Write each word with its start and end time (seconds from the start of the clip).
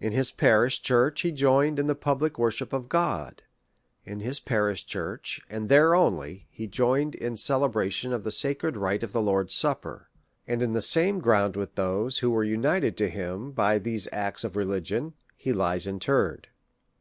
In 0.00 0.10
his 0.10 0.32
parish 0.32 0.82
church 0.82 1.20
he 1.20 1.30
joined 1.30 1.78
in 1.78 1.86
the 1.86 1.94
public 1.94 2.40
wor 2.40 2.50
ship 2.50 2.72
of 2.72 2.88
God; 2.88 3.44
in 4.04 4.18
his 4.18 4.40
parish 4.40 4.84
church, 4.84 5.40
and 5.48 5.68
there 5.68 5.94
only, 5.94 6.48
he 6.50 6.66
joined 6.66 7.14
in 7.14 7.36
celebration 7.36 8.12
of 8.12 8.24
the 8.24 8.32
sacred 8.32 8.76
rite 8.76 9.04
of 9.04 9.12
the 9.12 9.22
Lord's 9.22 9.54
Supper; 9.54 10.10
and 10.44 10.60
in 10.60 10.72
the 10.72 10.82
same 10.82 11.20
ground 11.20 11.54
with 11.54 11.76
those, 11.76 12.18
who 12.18 12.32
were 12.32 12.42
united 12.42 12.96
to 12.96 13.08
him 13.08 13.52
by 13.52 13.78
these 13.78 14.08
acts 14.10 14.42
of 14.42 14.56
religion, 14.56 15.14
he 15.36 15.52
lies 15.52 15.86
interred. 15.86 16.48